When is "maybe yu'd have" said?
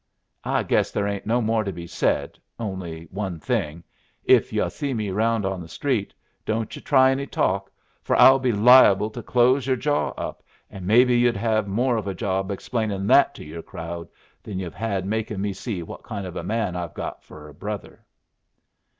10.87-11.67